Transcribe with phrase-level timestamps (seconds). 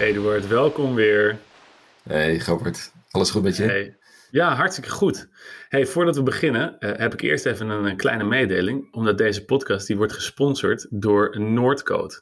[0.00, 1.38] Eduard, welkom weer.
[2.02, 3.62] Hey Gobert, alles goed met je?
[3.62, 3.96] Hey.
[4.30, 5.28] Ja, hartstikke goed.
[5.68, 9.44] Hey, voordat we beginnen uh, heb ik eerst even een, een, kleine mededeling, omdat deze
[9.44, 12.20] podcast die wordt gesponsord door Noordcode.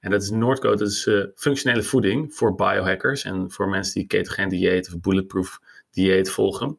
[0.00, 4.06] En dat is Noordcode, dat is uh, functionele voeding voor biohackers en voor mensen die
[4.06, 5.58] ketogeen dieet of bulletproof
[5.90, 6.76] dieet volgen.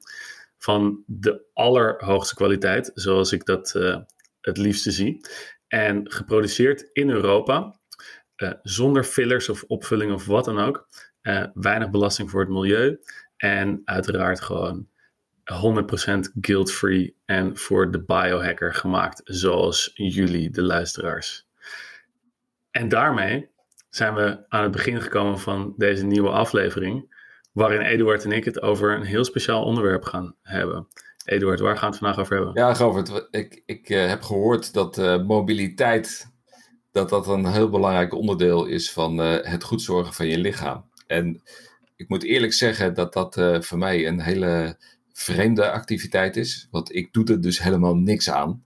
[0.57, 3.97] Van de allerhoogste kwaliteit, zoals ik dat uh,
[4.41, 5.25] het liefste zie.
[5.67, 7.78] En geproduceerd in Europa.
[8.39, 10.87] Uh, zonder fillers of opvulling of wat dan ook.
[11.21, 12.99] Uh, weinig belasting voor het milieu.
[13.37, 14.87] En uiteraard gewoon
[15.53, 21.47] 100% guilt-free en voor de biohacker gemaakt, zoals jullie, de luisteraars.
[22.71, 23.49] En daarmee
[23.89, 27.17] zijn we aan het begin gekomen van deze nieuwe aflevering,
[27.51, 30.87] waarin Eduard en ik het over een heel speciaal onderwerp gaan hebben.
[31.25, 32.53] Eduard, waar gaan we het vandaag over hebben?
[32.63, 36.31] Ja, Govert, ik, ik uh, heb gehoord dat uh, mobiliteit
[36.91, 40.85] dat dat een heel belangrijk onderdeel is van uh, het goed zorgen van je lichaam.
[41.07, 41.41] En
[41.95, 44.77] ik moet eerlijk zeggen dat dat uh, voor mij een hele
[45.13, 46.67] vreemde activiteit is.
[46.71, 48.63] Want ik doe er dus helemaal niks aan.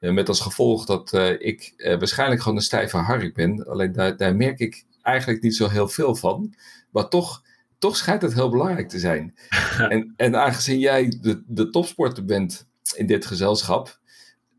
[0.00, 3.66] Uh, met als gevolg dat ik waarschijnlijk gewoon een stijve hark ben.
[3.66, 6.54] Alleen daar, daar merk ik eigenlijk niet zo heel veel van.
[6.90, 7.42] Maar toch,
[7.78, 9.34] toch schijnt het heel belangrijk te zijn.
[9.88, 13.98] en, en aangezien jij de, de topsporter bent in dit gezelschap,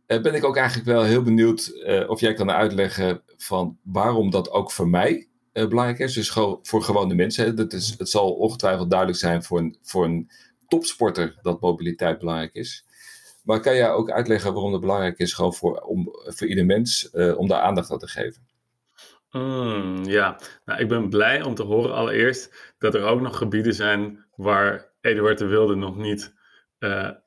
[0.08, 4.52] ben ik ook eigenlijk wel heel benieuwd uh, of jij kan uitleggen van waarom dat
[4.52, 6.14] ook voor mij uh, belangrijk is.
[6.14, 6.32] Dus
[6.62, 7.56] voor gewone mensen.
[7.56, 10.30] Dat is, het zal ongetwijfeld duidelijk zijn voor een, voor een
[10.68, 12.86] topsporter dat mobiliteit belangrijk is.
[13.44, 17.10] Maar kan jij ook uitleggen waarom het belangrijk is gewoon voor, om, voor ieder mens
[17.12, 18.48] om daar aandacht aan te geven?
[19.32, 23.74] Mm, ja, nou, ik ben blij om te horen allereerst dat er ook nog gebieden
[23.74, 26.34] zijn waar Eduard de Wilde nog niet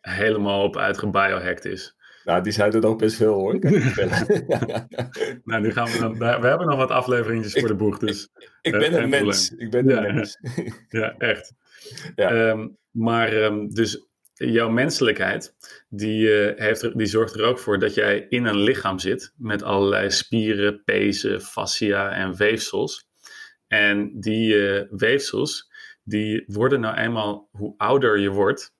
[0.00, 1.97] helemaal op uitgebiohacked is.
[2.28, 3.58] Nou, die zijn er nog best veel hoor.
[5.44, 6.18] nou, nu gaan we dan.
[6.18, 7.98] We hebben nog wat afleveringetjes voor de boeg.
[7.98, 8.28] Dus,
[8.62, 9.50] ik, ik ben een mens.
[9.56, 10.38] Ik ben een ja, mens.
[11.00, 11.52] ja, echt.
[12.14, 12.50] Ja.
[12.50, 15.54] Um, maar um, dus jouw menselijkheid,
[15.88, 19.62] die, uh, heeft, die zorgt er ook voor dat jij in een lichaam zit met
[19.62, 23.08] allerlei spieren, pezen, fascia en weefsels.
[23.66, 25.70] En die uh, weefsels,
[26.02, 28.72] die worden nou eenmaal, hoe ouder je wordt,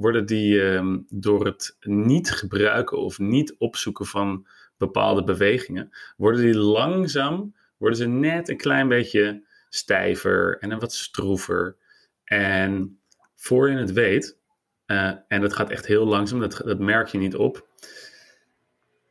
[0.00, 4.46] worden die um, door het niet gebruiken of niet opzoeken van
[4.76, 10.92] bepaalde bewegingen, worden die langzaam, worden ze net een klein beetje stijver en een wat
[10.92, 11.76] stroever.
[12.24, 12.98] En
[13.34, 14.38] voor je het weet,
[14.86, 17.66] uh, en dat gaat echt heel langzaam, dat, dat merk je niet op,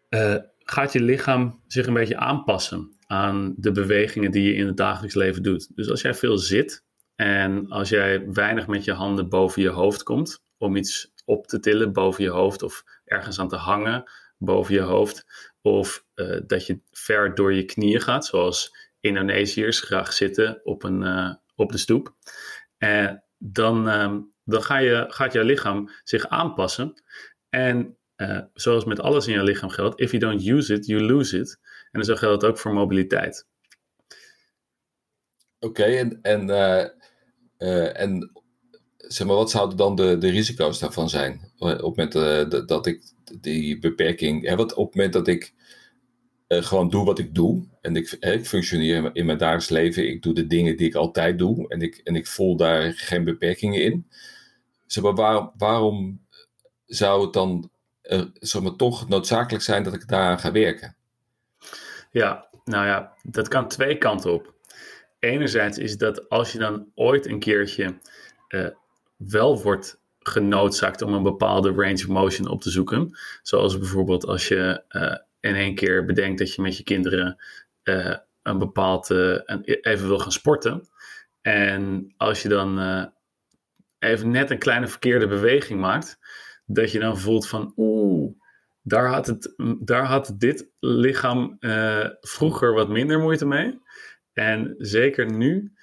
[0.10, 4.78] uh, gaat je lichaam zich een beetje aanpassen aan de bewegingen die je in het
[4.78, 5.76] dagelijks leven doet.
[5.76, 6.84] Dus als jij veel zit
[7.16, 11.60] en als jij weinig met je handen boven je hoofd komt, om iets op te
[11.60, 14.04] tillen boven je hoofd of ergens aan te hangen
[14.40, 15.26] boven je hoofd.
[15.62, 21.02] Of uh, dat je ver door je knieën gaat, zoals Indonesiërs graag zitten op, een,
[21.02, 22.16] uh, op de stoep.
[22.78, 27.02] En dan, uh, dan ga je, gaat je lichaam zich aanpassen.
[27.50, 31.02] En uh, zoals met alles in je lichaam geldt, if you don't use it, you
[31.02, 31.60] lose it.
[31.92, 33.48] En zo geldt het ook voor mobiliteit.
[35.60, 36.50] Oké, en, en,
[37.96, 38.32] en
[39.12, 41.52] zeg maar, wat zouden dan de, de risico's daarvan zijn?
[41.58, 43.02] Op het moment uh, dat ik
[43.42, 45.54] die beperking, hè, wat op het moment dat ik
[46.48, 50.22] uh, gewoon doe wat ik doe en ik, ik functioneer in mijn dagelijks leven, ik
[50.22, 53.84] doe de dingen die ik altijd doe en ik, en ik voel daar geen beperkingen
[53.84, 54.08] in.
[54.86, 56.26] Zeg maar, waar, waarom
[56.86, 57.70] zou het dan
[58.40, 60.96] zeg maar, toch noodzakelijk zijn dat ik daaraan ga werken?
[62.12, 64.54] Ja, nou ja, dat kan twee kanten op.
[65.20, 67.96] Enerzijds is dat als je dan ooit een keertje
[69.20, 73.18] wel wordt genoodzaakt om een bepaalde range of motion op te zoeken.
[73.42, 77.38] Zoals bijvoorbeeld als je uh, in één keer bedenkt dat je met je kinderen
[77.84, 79.40] uh, een bepaald uh,
[79.82, 80.88] even wil gaan sporten.
[81.42, 82.80] En als je dan
[84.00, 86.20] even net een kleine verkeerde beweging maakt,
[86.66, 88.32] dat je dan voelt van oeh,
[88.82, 91.58] daar had, het, daar had dit lichaam
[92.22, 93.82] vroeger wat minder moeite mee.
[94.34, 95.74] En zeker nu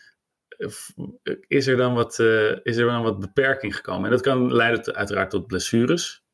[1.46, 4.04] is er dan wat, uh, is er dan wat beperking gekomen.
[4.04, 6.24] En dat kan leiden uiteraard tot blessures.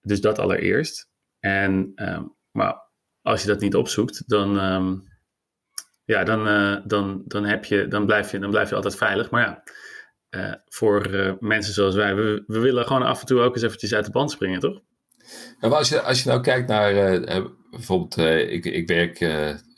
[0.00, 1.08] Dus dat allereerst.
[1.38, 2.88] En, uh, maar
[3.22, 5.04] als je dat niet opzoekt, dan, um,
[6.04, 9.30] ja, dan, uh, dan, dan, heb je, dan, blijf je, dan blijf je altijd veilig.
[9.30, 9.42] Maar
[10.30, 11.10] ja, voor
[11.40, 14.10] mensen zoals wij, we, we, willen gewoon af en toe ook eens eventjes uit de
[14.10, 14.80] band springen, toch?
[15.60, 16.92] Maar als, je, als je nou kijkt naar
[17.70, 18.16] bijvoorbeeld,
[18.50, 19.18] ik, ik werk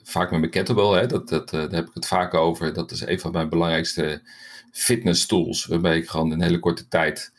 [0.02, 2.72] vaak met mijn kettlebell, hè, dat, dat, uh, daar heb ik het vaak over.
[2.72, 4.22] Dat is een van mijn belangrijkste
[4.70, 5.66] fitness tools.
[5.66, 7.32] Waarbij ik gewoon in een hele korte tijd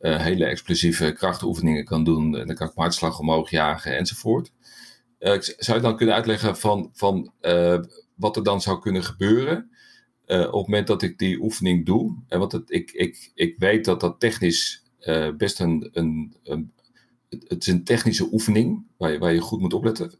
[0.00, 2.36] uh, hele explosieve krachtoefeningen kan doen.
[2.36, 4.52] En dan kan ik mijn omhoog jagen enzovoort.
[5.18, 7.32] Uh, zou je dan kunnen uitleggen van, van
[8.14, 9.70] wat er dan zou kunnen gebeuren
[10.26, 12.16] op het moment dat ik die oefening doe.
[12.28, 14.82] En want het, ik, ik, ik weet dat dat technisch
[15.36, 16.72] best een, een, een,
[17.28, 20.12] Het is een technische oefening waar je, waar je goed moet opletten.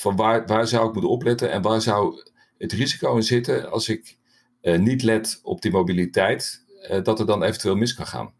[0.00, 2.22] Van waar, waar zou ik moeten opletten en waar zou
[2.58, 4.16] het risico in zitten als ik
[4.60, 6.64] niet let op die mobiliteit,
[7.02, 8.34] dat er dan eventueel mis kan gaan?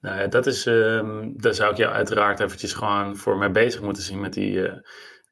[0.00, 3.82] Nou ja, dat is, um, daar zou ik jou uiteraard eventjes gewoon voor mij bezig
[3.82, 4.72] moeten zien met die, uh,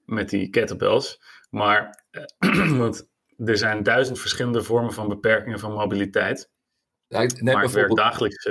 [0.05, 1.23] met die kettlebells.
[1.51, 2.05] Maar,
[2.79, 6.51] want er zijn duizend verschillende vormen van beperkingen van mobiliteit.
[7.07, 8.51] Ja, maar ik werk dagelijks...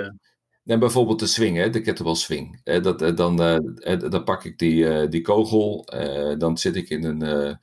[0.63, 2.61] Uh, neem bijvoorbeeld de swing, hè, de kettlebell swing.
[2.63, 3.35] dat, dan,
[4.09, 5.85] dan pak ik die, die kogel,
[6.37, 7.57] dan zit ik in een...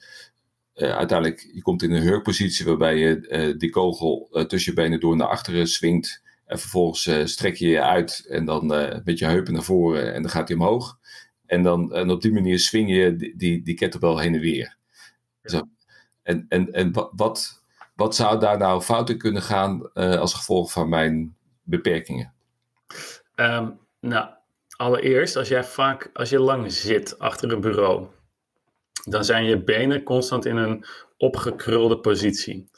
[0.74, 5.28] uiteindelijk, je komt in een hurkpositie waarbij je die kogel tussen je benen door naar
[5.28, 6.22] achteren swingt.
[6.50, 10.14] En vervolgens uh, strek je je uit en dan uh, met je heupen naar voren
[10.14, 10.98] en dan gaat hij omhoog.
[11.46, 14.76] En, dan, en op die manier swing je die, die, kettlebell heen en weer.
[15.42, 15.60] Zo.
[16.22, 17.62] En, en, en wat,
[17.94, 22.32] wat zou daar nou fout in kunnen gaan uh, als gevolg van mijn beperkingen?
[23.36, 24.28] Um, nou,
[24.76, 28.06] allereerst, als jij vaak, als je lang zit achter een bureau,
[29.04, 30.84] dan zijn je benen constant in een
[31.16, 32.70] opgekrulde positie.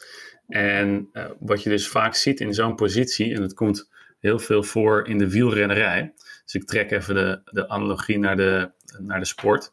[0.48, 4.62] En uh, wat je dus vaak ziet in zo'n positie, en het komt heel veel
[4.62, 6.12] voor in de wielrennerij.
[6.44, 9.72] Dus ik trek even de, de analogie naar de, naar de sport.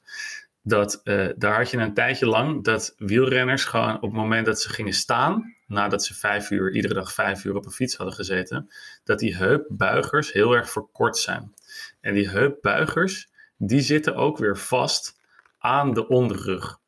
[0.62, 4.62] Dat uh, daar had je een tijdje lang dat wielrenners gewoon op het moment dat
[4.62, 8.16] ze gingen staan, nadat ze vijf uur, iedere dag vijf uur op een fiets hadden
[8.16, 8.69] gezeten,
[9.04, 11.54] dat die heupbuigers heel erg verkort zijn.
[12.01, 15.19] En die heupbuigers, die zitten ook weer vast
[15.57, 16.80] aan de onderrug.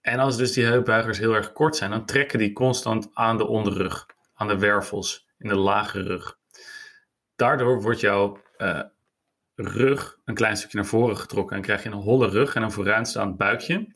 [0.00, 3.46] En als dus die heupbuigers heel erg kort zijn, dan trekken die constant aan de
[3.46, 6.38] onderrug, aan de wervels, in de lage rug.
[7.36, 8.82] Daardoor wordt jouw uh,
[9.54, 12.72] rug een klein stukje naar voren getrokken en krijg je een holle rug en een
[12.72, 13.94] vooruitstaand buikje.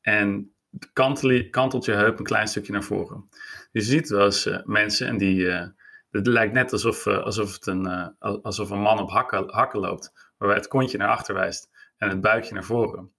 [0.00, 0.55] En
[0.92, 3.28] kantelt, kantelt je heup een klein stukje naar voren.
[3.72, 5.36] Je ziet wel eens uh, mensen en die.
[5.36, 5.66] Uh,
[6.10, 10.58] het lijkt net alsof, alsof, het een, alsof een man op hakken, hakken loopt, waarbij
[10.58, 13.12] het kontje naar achter wijst en het buikje naar voren.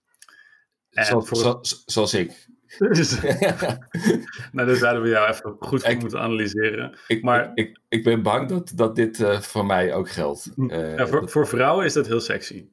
[0.89, 2.47] Zoals, zoals ik.
[4.51, 6.97] nou, dat zouden we jou even goed ik, moeten analyseren.
[7.07, 10.51] Ik, maar, ik, ik ben bang dat, dat dit uh, voor mij ook geldt.
[10.55, 12.67] Uh, ja, voor, voor vrouwen is dat heel sexy.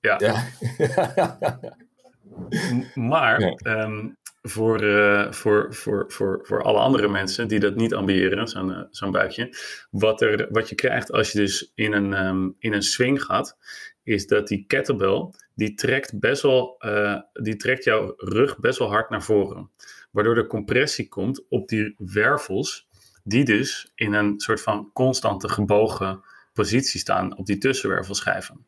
[0.00, 0.18] Ja.
[0.18, 0.44] ja.
[2.94, 3.82] maar ja.
[3.82, 8.86] Um, voor, uh, voor, voor, voor, voor alle andere mensen die dat niet ambiëren, zo'n
[8.90, 9.56] zo'n buikje.
[9.90, 13.56] Wat, er, wat je krijgt als je dus in een, um, in een swing gaat,
[14.02, 18.88] is dat die kettlebell, die trekt best wel, uh, die trekt jouw rug best wel
[18.88, 19.70] hard naar voren.
[20.10, 22.88] Waardoor er compressie komt op die wervels,
[23.24, 26.22] die dus in een soort van constante gebogen
[26.52, 28.66] positie staan op die tussenwervelschijven.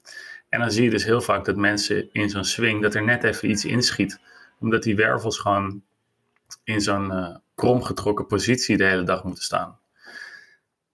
[0.48, 3.24] En dan zie je dus heel vaak dat mensen in zo'n swing, dat er net
[3.24, 4.20] even iets inschiet.
[4.62, 5.82] Omdat die wervels gewoon
[6.64, 9.78] in zo'n uh, kromgetrokken positie de hele dag moeten staan.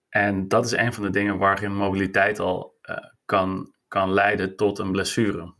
[0.09, 4.79] En dat is een van de dingen waarin mobiliteit al uh, kan kan leiden tot
[4.79, 5.53] een blessure.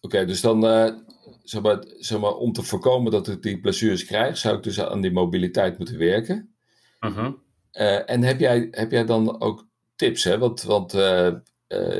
[0.00, 0.94] Oké, dus dan, uh,
[1.42, 4.80] zeg maar, zeg maar, om te voorkomen dat ik die blessures krijg, zou ik dus
[4.80, 6.54] aan die mobiliteit moeten werken.
[7.00, 7.32] Uh-huh.
[7.72, 10.24] Uh, en heb jij, heb jij dan ook tips?
[10.24, 10.38] Hè?
[10.38, 10.94] Want, want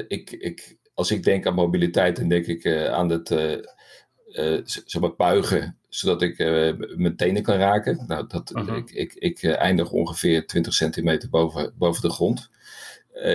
[0.09, 3.31] ik, ik, als ik denk aan mobiliteit, dan denk ik aan het
[4.65, 6.39] zeg maar, buigen, zodat ik
[6.97, 8.05] mijn tenen kan raken.
[8.07, 8.77] Nou, dat, uh-huh.
[8.77, 12.51] ik, ik, ik eindig ongeveer 20 centimeter boven, boven de grond.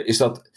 [0.05, 0.51] is dat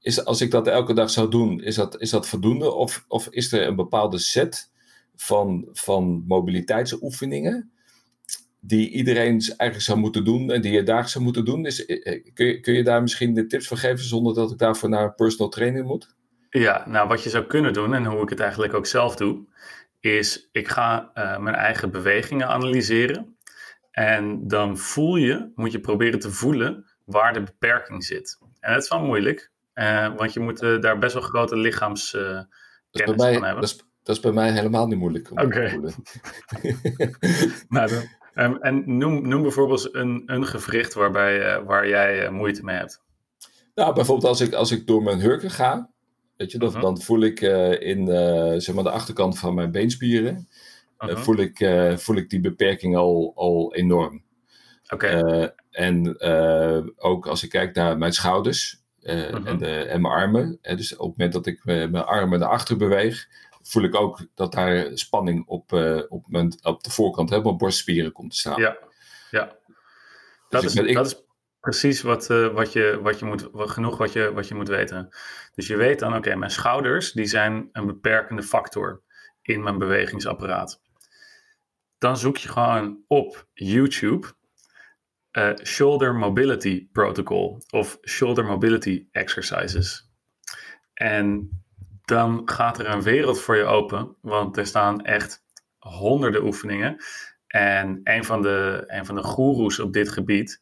[0.00, 2.72] is, als ik dat elke dag zou doen, is dat, is dat voldoende?
[2.72, 4.70] Of, of is er een bepaalde set
[5.16, 7.70] van, van mobiliteitsoefeningen
[8.60, 11.66] die iedereen eigenlijk zou moeten doen en die je dagelijks zou moeten doen?
[11.66, 14.50] Is, eh, eh, kun, je, kun je daar misschien de tips voor geven zonder dat
[14.50, 16.14] ik daarvoor naar een personal trainer moet?
[16.50, 19.46] Ja, nou wat je zou kunnen doen en hoe ik het eigenlijk ook zelf doe,
[20.00, 23.36] is ik ga uh, mijn eigen bewegingen analyseren.
[23.90, 28.38] En dan voel je, moet je proberen te voelen waar de beperking zit.
[28.60, 32.46] En dat is wel moeilijk, uh, want je moet uh, daar best wel grote lichaamskennis
[32.92, 33.54] van hebben.
[33.54, 35.30] Dat is, dat is, bij mij helemaal niet moeilijk.
[35.30, 35.42] Oké.
[35.42, 35.78] Okay.
[37.68, 37.90] nou,
[38.34, 43.02] um, en noem, noem bijvoorbeeld een, een gewricht waarbij, waar jij moeite mee hebt.
[43.74, 45.90] Nou, bijvoorbeeld als ik, als ik door mijn hurken ga,
[46.40, 46.82] weet je, dat, -huh.
[46.82, 47.40] dan voel ik
[47.80, 48.06] in
[48.60, 50.48] zeg maar de achterkant van mijn beenspieren,
[50.98, 51.16] -huh.
[51.16, 54.22] voel, ik, voel ik die beperking al, al enorm.
[54.88, 55.18] Oké.
[55.18, 55.54] Okay.
[55.70, 56.20] en
[56.96, 60.58] ook als ik kijk naar mijn schouders, en, de, en, mijn armen.
[60.62, 63.28] Uh, dus op het moment dat ik mijn armen naar achter beweeg,
[63.62, 65.72] voel ik ook dat daar spanning op,
[66.08, 68.60] op, mijn, op de voorkant, hè, mijn borstspieren komt te staan.
[68.60, 68.78] Ja,
[69.30, 69.58] ja.
[70.48, 71.22] Dat, dus is, ik, dat is
[71.60, 75.08] precies wat, wat, je, wat je moet, genoeg wat je, wat je moet weten.
[75.54, 79.02] Dus je weet dan, oké, mijn schouders die zijn een beperkende factor
[79.42, 80.80] in mijn bewegingsapparaat.
[81.98, 84.26] dan zoek je gewoon op YouTube
[85.32, 90.10] uh, Shoulder Mobility Protocol of Shoulder Mobility Exercises.
[90.94, 91.50] En
[92.04, 95.44] dan gaat er een wereld voor je open, want er staan echt
[95.78, 96.96] honderden oefeningen.
[97.46, 100.60] En een van de, een van de goeroes op dit gebied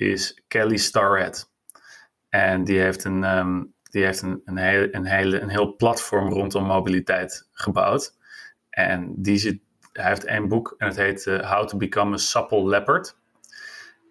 [0.00, 1.50] is Kelly Starrett.
[2.28, 6.28] En die heeft een, um, die heeft een, een, hele, een, hele, een heel platform
[6.28, 8.16] rondom mobiliteit gebouwd.
[8.70, 9.60] En die zit,
[9.92, 13.18] hij heeft één boek en het heet uh, How to Become a Supple Leopard.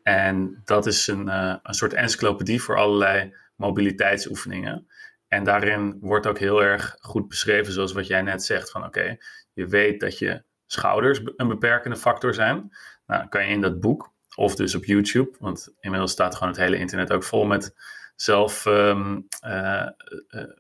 [0.04, 4.88] En dat is een, uh, een soort encyclopedie voor allerlei mobiliteitsoefeningen.
[5.28, 9.18] En daarin wordt ook heel erg goed beschreven, zoals wat jij net zegt: van oké,
[9.54, 12.70] je weet dat je schouders een beperkende factor zijn.
[13.06, 16.62] Nou, kan je in dat boek of dus op YouTube, want inmiddels staat gewoon het
[16.62, 17.76] hele internet ook vol met
[18.16, 19.88] zelf, um, uh,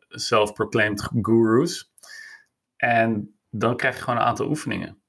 [0.09, 1.91] self-proclaimed gurus.
[2.75, 5.01] En dan krijg je gewoon een aantal oefeningen.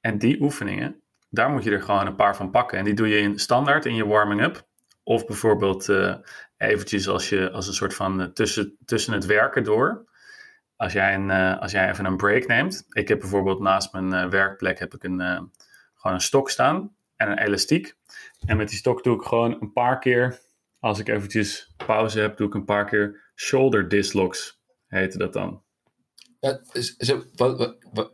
[0.00, 2.78] En die oefeningen, daar moet je er gewoon een paar van pakken.
[2.78, 4.66] En die doe je in standaard in je warming-up.
[5.02, 6.14] Of bijvoorbeeld uh,
[6.56, 10.06] eventjes als, je, als een soort van tussen, tussen het werken door.
[10.76, 12.86] Als jij, een, als jij even een break neemt.
[12.88, 15.20] Ik heb bijvoorbeeld naast mijn werkplek heb ik een,
[15.94, 17.94] gewoon een stok staan en een elastiek.
[18.46, 20.40] En met die stok doe ik gewoon een paar keer,
[20.78, 25.62] als ik eventjes pauze heb, doe ik een paar keer shoulder dislocks, heette dat dan.
[26.40, 26.60] Ja,
[26.98, 28.12] zo, wat, wat,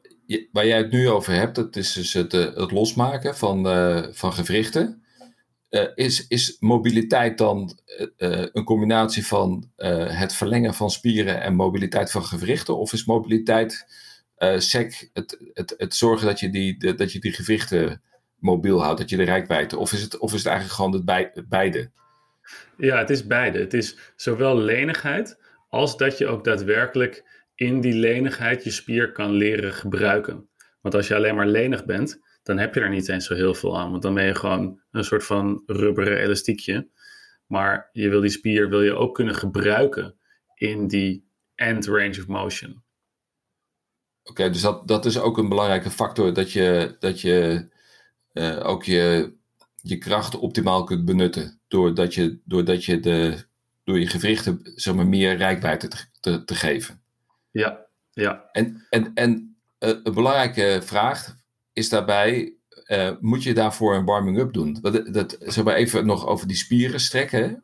[0.52, 4.06] waar jij het nu over hebt, dat is dus het, eh, het losmaken van, uh,
[4.10, 5.02] van gewrichten.
[5.70, 12.24] Uh, is, is mobiliteit dan een combinatie van het verlengen van spieren en mobiliteit van
[12.24, 12.78] gewrichten?
[12.78, 13.86] Of is mobiliteit
[14.56, 18.02] sec het, het, het zorgen dat je die, dat je die gewrichten
[18.44, 19.78] mobiel houdt, dat je de rijkwijde?
[19.78, 21.90] Of is het, of is het eigenlijk gewoon het, bij, beide?
[22.76, 23.58] Ja, het is beide.
[23.58, 27.24] Het is zowel lenigheid als dat je ook daadwerkelijk
[27.54, 30.48] in die lenigheid je spier kan leren gebruiken.
[30.80, 33.54] Want als je alleen maar lenig bent, dan heb je er niet eens zo heel
[33.54, 33.90] veel aan.
[33.90, 36.88] Want dan ben je gewoon een soort van rubberen elastiekje.
[37.46, 40.14] Maar je wil die spier wil je ook kunnen gebruiken
[40.54, 42.82] in die end range of motion.
[44.22, 47.68] Oké, dus dat, dat is ook een belangrijke factor dat je, dat je
[48.34, 49.32] uh, ook je,
[49.80, 51.60] je krachten optimaal kunt benutten.
[51.68, 53.44] Doordat je, doordat je de,
[53.84, 57.02] door je gewrichten zeg maar, meer rijkwijde te, te, te geven.
[57.50, 58.48] Ja, ja.
[58.52, 61.36] En, en, en uh, een belangrijke vraag
[61.72, 62.54] is daarbij,
[62.86, 64.78] uh, moet je daarvoor een warming-up doen?
[64.80, 67.62] Dat, dat, zeg maar even nog over die spieren strekken.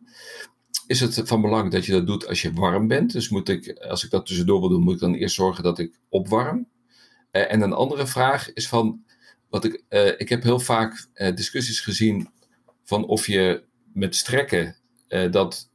[0.86, 3.12] Is het van belang dat je dat doet als je warm bent?
[3.12, 5.78] Dus moet ik, als ik dat tussendoor wil doen, moet ik dan eerst zorgen dat
[5.78, 6.68] ik opwarm?
[7.32, 9.04] Uh, en een andere vraag is van,
[9.50, 12.28] wat ik, uh, ik heb heel vaak uh, discussies gezien
[12.84, 14.76] van of je met strekken
[15.08, 15.70] uh, dat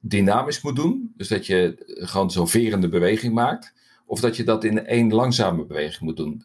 [0.00, 1.12] dynamisch moet doen.
[1.16, 3.74] Dus dat je gewoon zo'n verende beweging maakt.
[4.06, 6.44] Of dat je dat in één langzame beweging moet doen.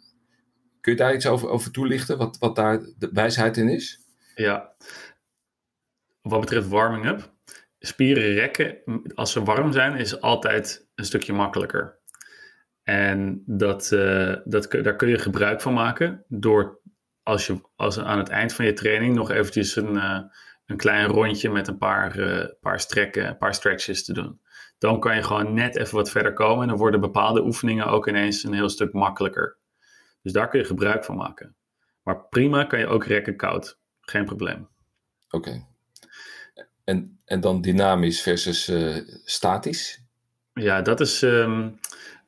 [0.82, 2.18] Kun je daar iets over, over toelichten?
[2.18, 4.00] Wat, wat daar de wijsheid in is?
[4.36, 4.76] Ja.
[6.22, 7.34] Wat betreft warming-up.
[7.80, 8.78] Spieren rekken,
[9.16, 12.00] als ze warm zijn, is altijd een stukje makkelijker.
[12.84, 16.80] En dat, uh, dat, daar kun je gebruik van maken door
[17.24, 20.20] als je als aan het eind van je training nog eventjes een, uh,
[20.66, 24.42] een klein rondje met een paar, uh, paar strekken, een paar stretches te doen.
[24.78, 28.08] Dan kan je gewoon net even wat verder komen en dan worden bepaalde oefeningen ook
[28.08, 29.58] ineens een heel stuk makkelijker.
[30.22, 31.56] Dus daar kun je gebruik van maken.
[32.04, 33.80] Maar prima kan je ook rekken koud.
[34.02, 34.68] Geen probleem.
[35.30, 35.50] Oké.
[35.50, 35.66] Okay.
[36.84, 38.72] En, en dan dynamisch versus
[39.26, 40.04] statisch?
[40.54, 41.22] Ja, dat is.
[41.22, 41.80] Um,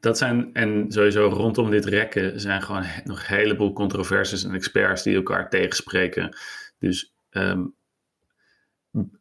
[0.04, 5.04] dat zijn, en sowieso rondom dit rekken zijn gewoon nog een heleboel controversies en experts
[5.04, 6.38] die elkaar tegenspreken.
[6.80, 7.76] Dus um,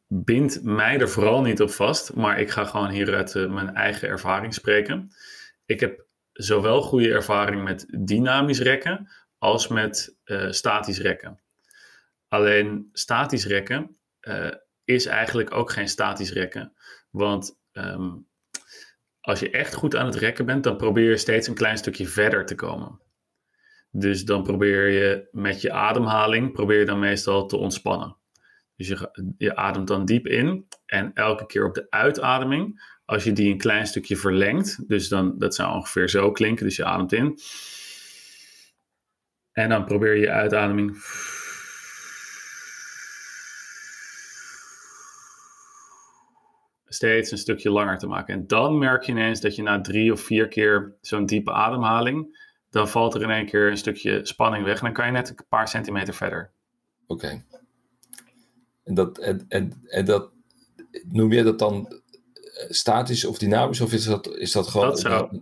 [0.06, 4.08] bind mij er vooral niet op vast, maar ik ga gewoon hieruit uh, mijn eigen
[4.08, 5.10] ervaring spreken.
[5.64, 11.40] Ik heb zowel goede ervaring met dynamisch rekken als met uh, statisch rekken.
[12.28, 14.50] Alleen statisch rekken uh,
[14.84, 16.72] is eigenlijk ook geen statisch rekken,
[17.10, 18.30] want um,
[19.22, 22.06] als je echt goed aan het rekken bent, dan probeer je steeds een klein stukje
[22.06, 23.00] verder te komen.
[23.90, 28.16] Dus dan probeer je met je ademhaling, probeer je dan meestal te ontspannen.
[28.76, 33.32] Dus je, je ademt dan diep in en elke keer op de uitademing, als je
[33.32, 37.12] die een klein stukje verlengt, dus dan, dat zou ongeveer zo klinken, dus je ademt
[37.12, 37.38] in.
[39.52, 40.96] En dan probeer je je uitademing
[46.94, 48.34] steeds een stukje langer te maken.
[48.34, 52.40] En dan merk je ineens dat je na drie of vier keer zo'n diepe ademhaling,
[52.70, 54.78] dan valt er in één keer een stukje spanning weg.
[54.78, 56.50] En dan kan je net een paar centimeter verder.
[57.06, 57.44] Oké.
[58.84, 60.30] En, dat, en, en, en dat,
[61.08, 63.80] noem je dat dan eh, statisch of dynamisch?
[63.80, 64.86] Of is dat, is dat gewoon...
[64.86, 65.40] Dat zou,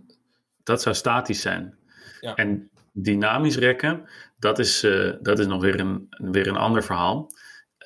[0.63, 1.77] dat zou statisch zijn.
[2.19, 2.35] Ja.
[2.35, 7.31] En dynamisch rekken, dat is, uh, dat is nog weer een, weer een ander verhaal.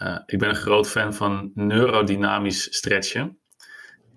[0.01, 3.39] Uh, ik ben een groot fan van neurodynamisch stretchen.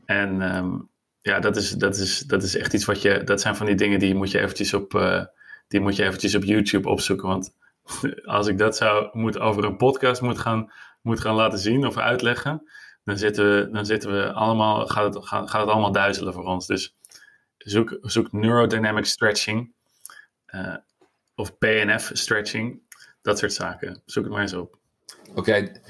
[0.08, 0.88] En um,
[1.20, 3.24] ja, dat is, dat, is, dat is echt iets wat je.
[3.24, 5.24] Dat zijn van die dingen die moet je eventjes op, uh,
[5.68, 7.28] die moet je eventjes op YouTube opzoeken.
[7.28, 7.54] Want
[8.24, 10.72] als ik dat zou moet over een podcast moet gaan,
[11.02, 12.70] moet gaan laten zien of uitleggen,
[13.04, 16.44] dan zitten we, dan zitten we allemaal, gaat het, gaat, gaat het allemaal duizelen voor
[16.44, 16.66] ons.
[16.66, 16.94] Dus
[17.58, 19.72] zoek, zoek neurodynamic stretching
[20.54, 20.76] uh,
[21.34, 22.80] of PNF stretching,
[23.22, 24.02] dat soort zaken.
[24.04, 24.78] Zoek het maar eens op.
[25.34, 25.80] Oké,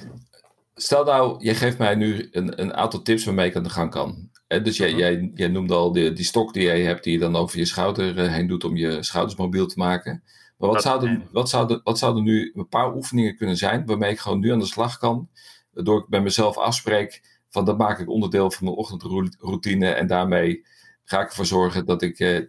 [0.80, 3.90] stel nou, jij geeft mij nu een, een aantal tips waarmee ik aan de gang
[3.90, 4.30] kan.
[4.46, 4.98] dus jij, mhm.
[4.98, 7.64] jij, jij noemde al die, die stok die jij hebt, die je dan over je
[7.64, 10.22] schouder eh, heen doet om je schouders mobiel te maken.
[10.56, 14.18] Maar wat zouden, wat, zouden, wat zouden nu een paar oefeningen kunnen zijn waarmee ik
[14.18, 15.28] gewoon nu aan de slag kan?
[15.72, 20.66] Waardoor ik bij mezelf afspreek van dat maak ik onderdeel van mijn ochtendroutine en daarmee
[21.04, 22.44] ga ik ervoor zorgen dat ik eh, eh,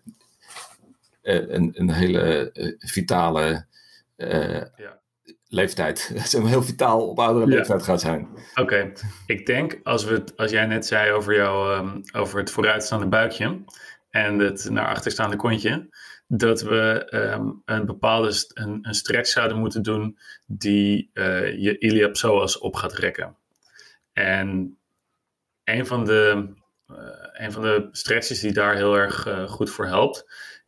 [1.21, 3.67] een, een hele vitale
[4.17, 4.98] ja
[5.49, 6.09] leeftijd.
[6.13, 8.27] Dat is een heel vitaal op oudere leeftijd gaat zijn.
[8.55, 8.91] Oké,
[9.25, 13.63] ik denk als, we als jij net zei over, jou, um, over het vooruitstaande buikje
[14.09, 15.89] en het naar achterstaande kontje,
[16.27, 22.57] dat we um, een bepaalde een, een stretch zouden moeten doen die uh, je iliopsoas
[22.57, 23.35] op gaat rekken.
[24.13, 24.77] En
[25.63, 26.53] een van de,
[26.91, 26.97] uh,
[27.33, 30.25] een van de stretches die daar heel erg uh, goed voor helpt,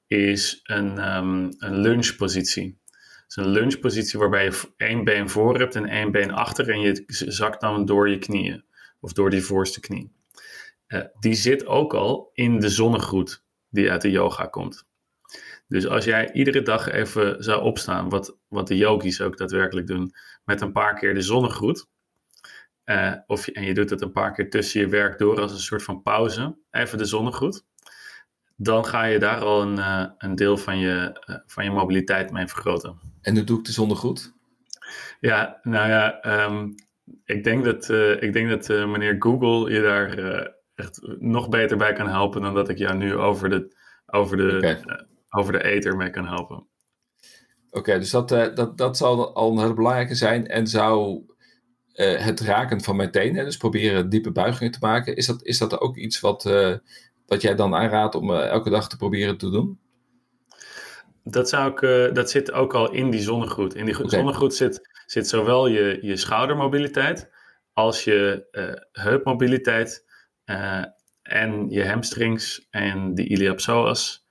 [0.08, 2.81] is een, um, een lungepositie
[3.32, 7.04] is een lungepositie waarbij je één been voor hebt en één been achter en je
[7.08, 8.66] zakt dan door je knieën
[9.00, 10.12] of door die voorste knie.
[10.88, 14.86] Uh, die zit ook al in de zonnegroet die uit de yoga komt.
[15.68, 20.12] Dus als jij iedere dag even zou opstaan, wat, wat de yogis ook daadwerkelijk doen,
[20.44, 21.88] met een paar keer de zonnegroet,
[22.86, 25.51] uh, of je, en je doet het een paar keer tussen je werk door als
[25.51, 27.66] een soort van pauze, even de zonnegroet,
[28.55, 32.48] dan ga je daar al een, uh, een deel van je, van je mobiliteit mee
[32.48, 33.00] vergroten.
[33.22, 34.33] En hoe doe ik de zonde goed?
[35.20, 36.75] Ja, nou ja, um,
[37.25, 40.18] ik denk dat, uh, ik denk dat meneer Google je daar
[40.75, 44.57] echt nog beter bij kan helpen dan dat ik jou nu over de, over de,
[44.57, 45.05] okay.
[45.29, 46.57] over de ether mee kan helpen.
[47.70, 50.48] Oké, okay, dus dat, dat, dat zal al een hele belangrijke zijn.
[50.48, 51.24] En zou
[51.94, 55.79] het raken van mijn tenen, dus proberen diepe buigingen te maken, is dat, is dat
[55.79, 56.44] ook iets wat,
[57.31, 59.79] wat jij dan aanraadt om elke dag te proberen te doen?
[61.24, 63.75] Dat, zou ik, uh, dat zit ook al in die zonnegroet.
[63.75, 64.09] In die okay.
[64.09, 67.29] zonnegroet zit, zit zowel je, je schoudermobiliteit
[67.74, 70.05] als je uh, heupmobiliteit
[70.46, 70.85] uh,
[71.22, 74.25] en je hamstrings en de iliopsoas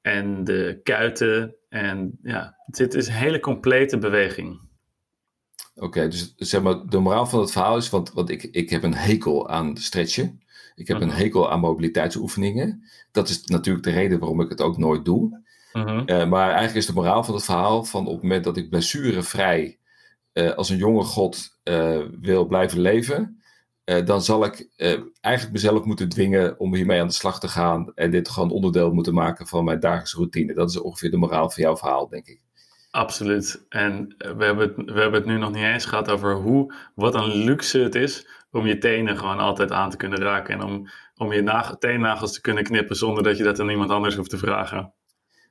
[0.00, 1.56] en de kuiten.
[1.68, 4.60] En ja, het is een hele complete beweging.
[5.74, 8.70] Oké, okay, dus zeg maar, de moraal van het verhaal is, want, want ik, ik
[8.70, 10.40] heb een hekel aan stretchen.
[10.74, 12.84] Ik heb een hekel aan mobiliteitsoefeningen.
[13.10, 15.40] Dat is natuurlijk de reden waarom ik het ook nooit doe.
[15.72, 16.02] Uh-huh.
[16.06, 18.70] Uh, maar eigenlijk is de moraal van het verhaal van op het moment dat ik
[18.70, 19.78] blessurevrij
[20.32, 23.42] uh, als een jonge god uh, wil blijven leven,
[24.04, 24.68] dan zal ik
[25.20, 28.92] eigenlijk mezelf moeten dwingen om hiermee aan de slag te gaan en dit gewoon onderdeel
[28.92, 30.54] moeten maken van mijn dagelijkse routine.
[30.54, 32.40] Dat is ongeveer de moraal van jouw verhaal, denk ik.
[32.90, 33.66] Absoluut.
[33.68, 37.14] En we hebben, het, we hebben het nu nog niet eens gehad over hoe, wat
[37.14, 40.88] een luxe het is om je tenen gewoon altijd aan te kunnen raken en om,
[41.16, 44.30] om je nagel, teennagels te kunnen knippen zonder dat je dat aan iemand anders hoeft
[44.30, 44.92] te vragen.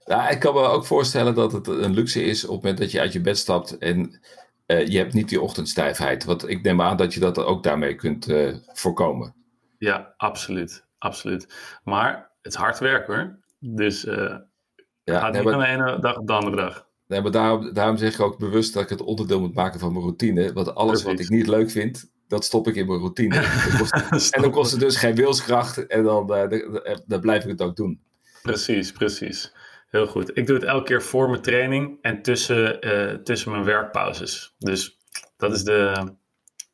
[0.06, 2.92] Ja, ik kan me ook voorstellen dat het een luxe is op het moment dat
[2.92, 4.20] je uit je bed stapt en
[4.68, 6.24] uh, je hebt niet die ochtendstijfheid.
[6.24, 9.36] Want ik neem aan dat je dat ook daarmee kunt uh, voorkomen.
[9.78, 10.88] Ja, absoluut.
[10.98, 11.80] Absoluut.
[11.84, 13.40] Maar het is hard werk hoor.
[13.60, 14.36] Dus uh,
[15.04, 16.88] ja, gaat niet van de ene dag op de andere dag.
[17.10, 19.92] Nee, maar daarom, daarom zeg ik ook bewust dat ik het onderdeel moet maken van
[19.92, 20.54] mijn routine.
[20.54, 21.20] Want alles Precies.
[21.20, 23.36] wat ik niet leuk vind, dat stop ik in mijn routine.
[24.32, 26.28] en dan kost het dus geen wilskracht en dan,
[27.06, 28.02] dan blijf ik het ook doen.
[28.42, 29.54] Precies, precies.
[29.90, 30.38] Heel goed.
[30.38, 34.56] Ik doe het elke keer voor mijn training en tussen, uh, tussen mijn werkpauzes.
[34.58, 34.98] Dus
[35.38, 36.10] dat is de,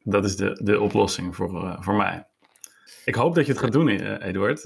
[0.04, 2.28] dat is de, de oplossing voor, uh, voor mij.
[3.06, 4.62] Ik hoop dat je het gaat doen, Eduard.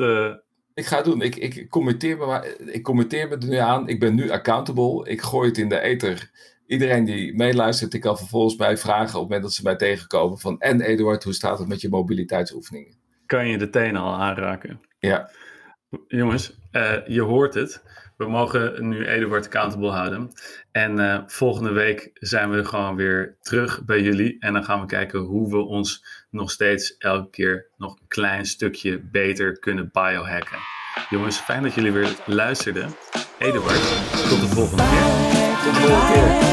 [0.79, 1.21] Ik ga het doen.
[1.21, 3.87] Ik, ik, commenteer me maar, ik commenteer me er nu aan.
[3.87, 5.09] Ik ben nu accountable.
[5.09, 6.31] Ik gooi het in de ether.
[6.67, 10.39] Iedereen die meeluistert, ik kan vervolgens mij vragen op het moment dat ze mij tegenkomen
[10.39, 10.59] van...
[10.59, 12.95] En Eduard, hoe staat het met je mobiliteitsoefeningen?
[13.25, 14.81] Kan je de tenen al aanraken?
[14.99, 15.29] Ja.
[16.07, 16.59] Jongens,
[17.05, 17.83] je hoort het.
[18.19, 20.31] We mogen nu Eduard accountable houden.
[20.71, 24.37] En uh, volgende week zijn we gewoon weer terug bij jullie.
[24.39, 28.45] En dan gaan we kijken hoe we ons nog steeds elke keer nog een klein
[28.45, 30.57] stukje beter kunnen biohacken.
[31.09, 32.89] Jongens, fijn dat jullie weer luisterden.
[33.37, 33.81] Eduard,
[34.29, 35.03] tot de volgende keer.
[35.63, 36.48] Tot de volgende keer.